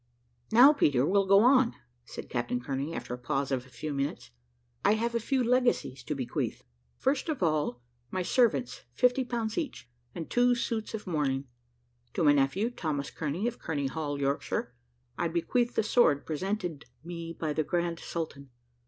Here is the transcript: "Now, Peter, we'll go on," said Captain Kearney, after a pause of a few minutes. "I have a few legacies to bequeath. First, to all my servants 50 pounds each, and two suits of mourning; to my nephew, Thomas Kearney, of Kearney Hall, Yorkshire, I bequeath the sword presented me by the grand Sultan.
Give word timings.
"Now, 0.51 0.73
Peter, 0.73 1.05
we'll 1.05 1.27
go 1.27 1.41
on," 1.41 1.75
said 2.05 2.27
Captain 2.27 2.59
Kearney, 2.59 2.91
after 2.91 3.13
a 3.13 3.19
pause 3.19 3.51
of 3.51 3.67
a 3.67 3.69
few 3.69 3.93
minutes. 3.93 4.31
"I 4.83 4.93
have 4.93 5.13
a 5.13 5.19
few 5.19 5.43
legacies 5.43 6.01
to 6.05 6.15
bequeath. 6.15 6.63
First, 6.97 7.27
to 7.27 7.37
all 7.45 7.83
my 8.09 8.23
servants 8.23 8.81
50 8.93 9.23
pounds 9.25 9.59
each, 9.59 9.87
and 10.15 10.27
two 10.27 10.55
suits 10.55 10.95
of 10.95 11.05
mourning; 11.05 11.45
to 12.15 12.23
my 12.23 12.33
nephew, 12.33 12.71
Thomas 12.71 13.11
Kearney, 13.11 13.45
of 13.47 13.59
Kearney 13.59 13.85
Hall, 13.85 14.19
Yorkshire, 14.19 14.73
I 15.19 15.27
bequeath 15.27 15.75
the 15.75 15.83
sword 15.83 16.25
presented 16.25 16.85
me 17.03 17.31
by 17.39 17.53
the 17.53 17.63
grand 17.63 17.99
Sultan. 17.99 18.49